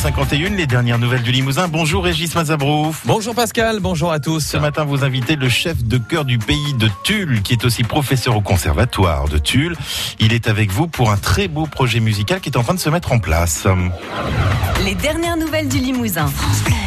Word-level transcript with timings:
8h51, 0.00 0.56
les 0.56 0.66
dernières 0.66 0.98
nouvelles 0.98 1.22
du 1.22 1.30
Limousin. 1.30 1.68
Bonjour 1.68 2.04
Régis 2.04 2.34
Mazabrouf. 2.34 3.02
Bonjour 3.04 3.34
Pascal, 3.34 3.80
bonjour 3.80 4.12
à 4.12 4.18
tous. 4.18 4.40
Ce 4.40 4.56
matin, 4.56 4.84
vous 4.84 5.04
invitez 5.04 5.36
le 5.36 5.50
chef 5.50 5.84
de 5.84 5.98
chœur 5.98 6.24
du 6.24 6.38
pays 6.38 6.72
de 6.72 6.88
Tulle, 7.04 7.42
qui 7.42 7.52
est 7.52 7.66
aussi 7.66 7.82
professeur 7.82 8.34
au 8.34 8.40
conservatoire 8.40 9.28
de 9.28 9.36
Tulle. 9.36 9.76
Il 10.18 10.32
est 10.32 10.48
avec 10.48 10.70
vous 10.70 10.86
pour 10.86 11.10
un 11.10 11.18
très 11.18 11.48
beau 11.48 11.66
projet 11.66 12.00
musical 12.00 12.40
qui 12.40 12.48
est 12.48 12.56
en 12.56 12.62
train 12.62 12.72
de 12.72 12.78
se 12.78 12.88
mettre 12.88 13.12
en 13.12 13.18
place. 13.18 13.66
Les 14.86 14.94
dernières 14.94 15.36
nouvelles 15.36 15.68
du 15.68 15.78
Limousin. 15.78 16.32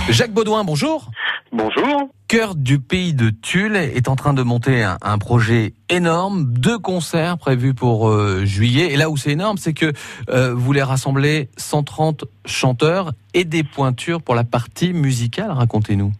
Jacques 0.09 0.33
Baudouin, 0.33 0.63
bonjour. 0.63 1.11
Bonjour. 1.53 2.09
Cœur 2.27 2.55
du 2.55 2.79
pays 2.79 3.13
de 3.13 3.29
Tulle 3.29 3.75
est 3.75 4.09
en 4.09 4.15
train 4.15 4.33
de 4.33 4.41
monter 4.41 4.81
un, 4.81 4.97
un 5.03 5.19
projet 5.19 5.73
énorme, 5.87 6.45
deux 6.51 6.79
concerts 6.79 7.37
prévus 7.37 7.75
pour 7.75 8.09
euh, 8.09 8.43
juillet. 8.43 8.91
Et 8.91 8.97
là 8.97 9.11
où 9.11 9.17
c'est 9.17 9.29
énorme, 9.29 9.57
c'est 9.57 9.75
que 9.75 9.93
euh, 10.29 10.51
vous 10.51 10.59
voulez 10.61 10.81
rassembler 10.81 11.49
130 11.57 12.25
chanteurs 12.47 13.11
et 13.35 13.43
des 13.43 13.61
pointures 13.63 14.23
pour 14.23 14.33
la 14.33 14.43
partie 14.43 14.93
musicale. 14.93 15.51
Racontez-nous. 15.51 16.11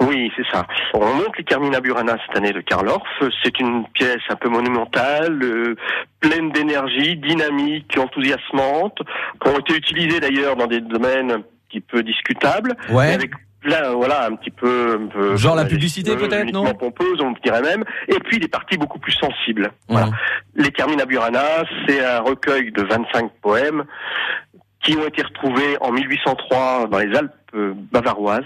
Oui, 0.00 0.30
c'est 0.36 0.44
ça. 0.52 0.66
On 0.92 1.00
monte 1.14 1.38
les 1.38 1.44
Carmina 1.44 1.80
Burana 1.80 2.18
cette 2.26 2.36
année 2.36 2.52
de 2.52 2.60
Karl 2.60 2.86
Orff. 2.86 3.08
C'est 3.42 3.58
une 3.58 3.86
pièce 3.94 4.20
un 4.28 4.36
peu 4.36 4.50
monumentale, 4.50 5.42
euh, 5.42 5.74
pleine 6.20 6.52
d'énergie, 6.52 7.16
dynamique, 7.16 7.96
enthousiasmante, 7.96 8.98
qui 9.40 9.48
ont 9.48 9.58
été 9.58 9.74
utilisées 9.74 10.20
d'ailleurs 10.20 10.54
dans 10.54 10.66
des 10.66 10.82
domaines 10.82 11.30
un 11.30 11.42
petit 11.70 11.80
peu 11.80 12.02
discutables. 12.02 12.76
Ouais. 12.90 13.14
Avec 13.14 13.30
là, 13.68 13.92
voilà, 13.92 14.26
un 14.26 14.36
petit 14.36 14.50
peu, 14.50 14.98
un 15.00 15.06
peu- 15.08 15.36
Genre 15.36 15.54
la 15.56 15.64
publicité, 15.64 16.16
peut-être, 16.16 16.52
non 16.52 16.72
pompeuse, 16.74 17.20
on 17.20 17.32
dirait 17.44 17.62
même. 17.62 17.84
Et 18.08 18.18
puis 18.20 18.38
des 18.38 18.48
parties 18.48 18.76
beaucoup 18.76 18.98
plus 18.98 19.12
sensibles. 19.12 19.70
Voilà. 19.88 20.08
Les 20.54 20.70
Carmina 20.70 21.04
Burana, 21.06 21.64
c'est 21.86 22.04
un 22.04 22.20
recueil 22.20 22.72
de 22.72 22.82
25 22.82 23.30
poèmes 23.42 23.84
qui 24.82 24.96
ont 24.96 25.06
été 25.06 25.22
retrouvés 25.22 25.76
en 25.80 25.90
1803 25.92 26.86
dans 26.88 26.98
les 26.98 27.16
Alpes 27.16 27.32
euh, 27.54 27.72
bavaroises. 27.92 28.44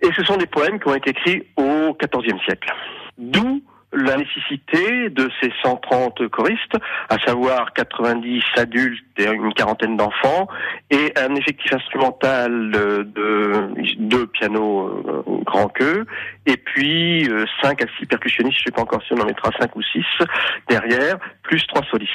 Et 0.00 0.08
ce 0.16 0.24
sont 0.24 0.36
des 0.36 0.46
poèmes 0.46 0.80
qui 0.80 0.88
ont 0.88 0.94
été 0.94 1.10
écrits 1.10 1.46
au 1.56 1.96
XIVe 2.00 2.38
siècle. 2.44 2.72
D'où 3.18 3.62
la 3.92 4.16
nécessité 4.16 5.10
de 5.10 5.28
ces 5.40 5.52
130 5.62 6.28
choristes, 6.28 6.76
à 7.08 7.18
savoir 7.18 7.72
90 7.74 8.42
adultes 8.56 9.04
et 9.18 9.26
une 9.26 9.52
quarantaine 9.54 9.96
d'enfants, 9.96 10.48
et 10.90 11.12
un 11.16 11.34
effectif 11.34 11.72
instrumental 11.72 12.72
euh, 12.74 13.04
de 13.04 13.74
deux 13.98 14.26
pianos 14.26 14.88
euh, 14.88 15.22
grand 15.44 15.68
queue, 15.68 16.06
et 16.46 16.56
puis 16.56 17.28
euh, 17.28 17.44
5 17.62 17.82
à 17.82 17.86
6 17.98 18.06
percussionnistes, 18.06 18.58
je 18.58 18.64
sais 18.64 18.70
pas 18.72 18.82
encore 18.82 19.02
si 19.06 19.12
on 19.12 19.20
en 19.20 19.26
mettra 19.26 19.50
5 19.60 19.76
ou 19.76 19.82
6 19.82 20.04
derrière, 20.68 21.18
plus 21.42 21.66
trois 21.66 21.84
solistes. 21.90 22.12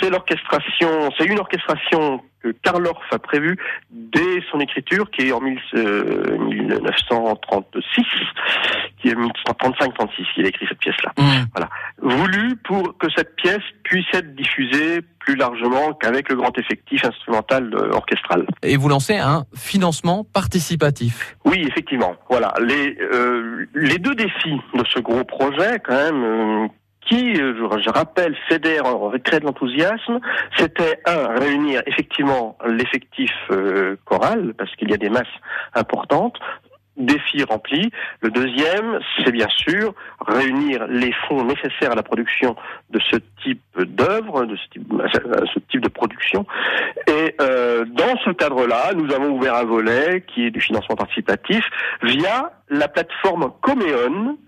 C'est 0.00 0.10
l'orchestration, 0.10 1.10
c'est 1.16 1.26
une 1.26 1.38
orchestration 1.38 2.20
que 2.44 2.50
Karl 2.62 2.86
Orff 2.86 3.10
a 3.10 3.18
prévue 3.18 3.56
dès 3.90 4.42
son 4.50 4.60
écriture, 4.60 5.10
qui 5.10 5.28
est 5.28 5.32
en 5.32 5.40
1000, 5.40 5.58
euh, 5.74 6.38
1936, 6.38 8.04
qui 9.04 9.10
est 9.10 9.14
1935-36 9.14 10.34
qu'il 10.34 10.46
a 10.46 10.48
écrit 10.48 10.66
cette 10.66 10.78
pièce-là. 10.78 11.12
Voulu 12.00 12.56
pour 12.64 12.96
que 12.96 13.06
cette 13.14 13.36
pièce 13.36 13.62
puisse 13.82 14.06
être 14.14 14.34
diffusée 14.34 15.02
plus 15.18 15.36
largement 15.36 15.92
qu'avec 15.92 16.30
le 16.30 16.36
grand 16.36 16.56
effectif 16.58 17.04
instrumental 17.04 17.70
euh, 17.74 17.92
orchestral. 17.92 18.46
Et 18.62 18.76
vous 18.76 18.88
lancez 18.88 19.16
un 19.16 19.44
financement 19.54 20.24
participatif. 20.24 21.36
Oui, 21.44 21.64
effectivement. 21.66 22.14
Voilà. 22.28 22.52
Les, 22.60 22.96
euh, 23.00 23.66
les 23.74 23.98
deux 23.98 24.14
défis 24.14 24.60
de 24.74 24.84
ce 24.86 25.00
gros 25.00 25.24
projet, 25.24 25.80
quand 25.82 25.94
même, 25.94 26.24
euh, 26.24 26.68
qui, 27.06 27.40
euh, 27.40 27.68
je, 27.78 27.90
rappelle, 27.90 28.36
fédère, 28.48 28.84
crée 29.24 29.40
de 29.40 29.44
l'enthousiasme, 29.44 30.20
c'était 30.56 31.00
un, 31.06 31.38
réunir 31.38 31.82
effectivement 31.86 32.56
l'effectif 32.66 33.32
euh, 33.50 33.96
choral, 34.04 34.54
parce 34.56 34.74
qu'il 34.76 34.90
y 34.90 34.94
a 34.94 34.96
des 34.96 35.10
masses 35.10 35.26
importantes, 35.74 36.36
défi 37.06 37.42
rempli. 37.44 37.90
Le 38.20 38.30
deuxième, 38.30 39.00
c'est 39.18 39.32
bien 39.32 39.48
sûr 39.48 39.94
réunir 40.26 40.86
les 40.88 41.12
fonds 41.26 41.44
nécessaires 41.44 41.92
à 41.92 41.94
la 41.94 42.02
production 42.02 42.56
de 42.90 43.00
ce 43.10 43.16
type 43.42 43.62
d'œuvre, 43.78 44.44
de 44.46 44.56
ce 44.56 45.58
type, 45.68 45.80
de 45.80 45.88
production. 45.88 46.46
Et 47.06 47.34
euh, 47.40 47.84
dans 47.84 48.16
ce 48.24 48.30
cadre-là, 48.30 48.92
nous 48.94 49.12
avons 49.12 49.30
ouvert 49.30 49.54
un 49.54 49.64
volet 49.64 50.24
qui 50.26 50.46
est 50.46 50.50
du 50.50 50.60
financement 50.60 50.96
participatif 50.96 51.64
via 52.02 52.52
la 52.68 52.88
plateforme 52.88 53.52
Coméon. 53.60 54.38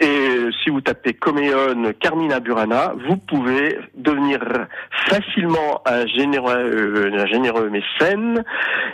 Et 0.00 0.48
si 0.62 0.70
vous 0.70 0.80
tapez 0.80 1.14
Coméon 1.14 1.92
Carmina 2.00 2.40
Burana, 2.40 2.94
vous 3.06 3.16
pouvez 3.16 3.78
devenir 4.24 4.66
facilement 5.08 5.82
un 5.86 6.06
généreux, 6.06 7.10
euh, 7.12 7.20
un 7.22 7.26
généreux 7.26 7.70
mécène. 7.70 8.44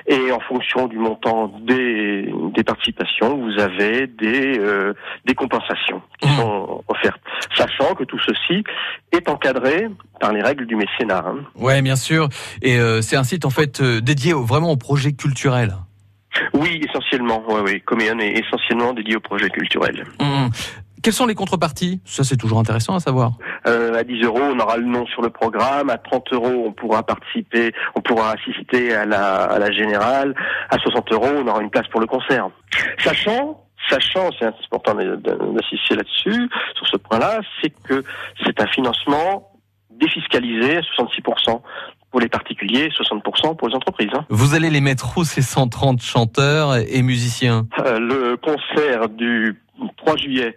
Et 0.06 0.32
en 0.32 0.40
fonction 0.40 0.86
du 0.88 0.98
montant 0.98 1.48
des, 1.62 2.32
des 2.54 2.64
participations, 2.64 3.36
vous 3.38 3.58
avez 3.60 4.06
des, 4.06 4.58
euh, 4.58 4.92
des 5.26 5.34
compensations 5.34 6.02
qui 6.20 6.28
Mmh. 6.28 6.36
sont 6.36 6.84
offertes. 6.88 7.20
Sachant 7.56 7.94
que 7.94 8.04
tout 8.04 8.18
ceci 8.26 8.62
est 9.12 9.28
encadré 9.28 9.88
par 10.20 10.32
les 10.32 10.42
règles 10.42 10.66
du 10.66 10.76
mécénat. 10.76 11.24
hein. 11.26 11.38
Ouais, 11.56 11.80
bien 11.82 11.96
sûr. 11.96 12.28
Et 12.62 12.78
euh, 12.78 13.00
c'est 13.02 13.16
un 13.16 13.24
site 13.24 13.44
en 13.44 13.50
fait 13.50 13.80
euh, 13.80 14.00
dédié 14.00 14.32
au- 14.34 14.44
vraiment 14.44 14.70
au 14.70 14.76
projet 14.76 15.12
culturel. 15.12 15.74
Oui, 16.54 16.80
essentiellement. 16.88 17.42
Oui, 17.48 17.60
oui. 17.64 17.80
Coméon 17.80 18.18
est 18.20 18.38
essentiellement 18.38 18.92
dédié 18.92 19.16
au 19.16 19.20
projet 19.20 19.50
culturel. 19.50 20.04
Hum. 20.20 20.48
Quelles 21.02 21.14
sont 21.14 21.26
les 21.26 21.34
contreparties? 21.34 22.00
Ça, 22.04 22.24
c'est 22.24 22.36
toujours 22.36 22.58
intéressant 22.58 22.94
à 22.94 23.00
savoir. 23.00 23.32
Euh, 23.66 23.94
à 23.94 24.04
10 24.04 24.22
euros, 24.24 24.40
on 24.42 24.58
aura 24.58 24.76
le 24.76 24.84
nom 24.86 25.06
sur 25.06 25.22
le 25.22 25.30
programme. 25.30 25.90
À 25.90 25.98
30 25.98 26.32
euros, 26.32 26.64
on 26.66 26.72
pourra 26.72 27.02
participer, 27.02 27.72
on 27.94 28.00
pourra 28.00 28.32
assister 28.32 28.94
à 28.94 29.04
la, 29.06 29.44
à 29.44 29.58
la 29.58 29.70
générale. 29.72 30.34
À 30.70 30.78
60 30.78 31.12
euros, 31.12 31.28
on 31.42 31.46
aura 31.46 31.62
une 31.62 31.70
place 31.70 31.86
pour 31.88 32.00
le 32.00 32.06
concert. 32.06 32.48
Sachant, 33.02 33.64
sachant, 33.88 34.30
c'est 34.38 34.46
important 34.46 34.94
d'insister 34.94 35.96
là-dessus, 35.96 36.48
sur 36.76 36.86
ce 36.86 36.96
point-là, 36.96 37.40
c'est 37.62 37.70
que 37.70 38.02
c'est 38.44 38.60
un 38.60 38.66
financement 38.66 39.52
défiscalisé 39.90 40.78
à 40.78 40.80
66% 40.80 41.60
pour 42.10 42.20
les 42.20 42.28
particuliers, 42.28 42.88
60% 42.88 43.56
pour 43.56 43.68
les 43.68 43.74
entreprises. 43.74 44.10
hein. 44.14 44.24
Vous 44.30 44.54
allez 44.54 44.70
les 44.70 44.80
mettre 44.80 45.16
où 45.16 45.24
ces 45.24 45.42
130 45.42 46.02
chanteurs 46.02 46.74
et 46.76 47.02
musiciens? 47.02 47.66
Euh, 47.78 48.00
le 48.00 48.36
concert 48.36 49.08
du 49.08 49.60
3 50.10 50.16
juillet 50.16 50.56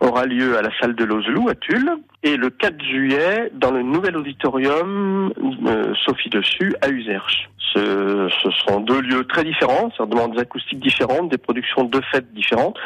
aura 0.00 0.26
lieu 0.26 0.58
à 0.58 0.62
la 0.62 0.70
salle 0.80 0.96
de 0.96 1.04
Lozelou 1.04 1.48
à 1.48 1.54
Tulle 1.54 1.90
et 2.24 2.36
le 2.36 2.50
4 2.50 2.82
juillet 2.82 3.50
dans 3.54 3.70
le 3.70 3.82
nouvel 3.82 4.16
auditorium 4.16 5.32
euh, 5.66 5.94
Sophie 6.04 6.30
Dessus 6.30 6.74
à 6.82 6.88
Userche. 6.88 7.48
Ce, 7.72 8.28
ce 8.42 8.50
sont 8.50 8.80
deux 8.80 9.00
lieux 9.00 9.24
très 9.26 9.44
différents, 9.44 9.90
ça 9.96 10.06
demande 10.06 10.34
des 10.34 10.40
acoustiques 10.40 10.80
différentes, 10.80 11.30
des 11.30 11.38
productions 11.38 11.84
de 11.84 12.00
fêtes 12.12 12.32
différentes, 12.32 12.76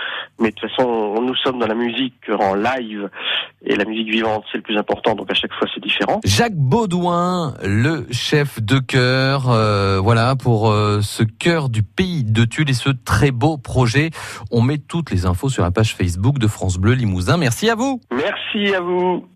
mais 0.40 0.50
de 0.50 0.54
toute 0.54 0.70
façon 0.70 1.20
nous 1.20 1.36
sommes 1.36 1.58
dans 1.58 1.66
la 1.66 1.74
musique 1.74 2.14
en 2.28 2.54
live 2.54 3.08
et 3.64 3.76
la 3.76 3.84
musique 3.84 4.10
vivante 4.10 4.44
c'est 4.50 4.58
le 4.58 4.62
plus 4.62 4.76
important 4.76 5.14
donc 5.14 5.30
à 5.30 5.34
chaque 5.34 5.52
fois 5.54 5.68
c'est 5.74 5.82
différent. 5.82 6.20
Jacques 6.24 6.56
Baudouin, 6.56 7.54
le 7.64 8.06
chef 8.10 8.60
de 8.62 8.78
chœur, 8.78 9.50
euh, 9.50 9.98
voilà 10.00 10.36
pour 10.36 10.70
euh, 10.70 11.00
ce 11.00 11.22
chœur 11.22 11.68
du 11.68 11.82
pays 11.82 12.24
de 12.24 12.44
Tulle 12.44 12.70
et 12.70 12.74
ce 12.74 12.90
très 12.90 13.30
beau 13.30 13.58
projet. 13.58 14.10
On 14.50 14.62
met 14.62 14.78
toutes 14.78 15.10
les 15.10 15.26
infos 15.26 15.48
sur 15.48 15.62
la 15.62 15.70
page 15.70 15.94
Facebook 15.94 16.38
de 16.38 16.46
France 16.46 16.78
Bleu 16.78 16.94
Limousin. 16.94 17.36
Merci 17.36 17.70
à 17.70 17.74
vous. 17.74 18.00
Merci 18.10 18.74
à 18.74 18.80
vous. 18.80 19.26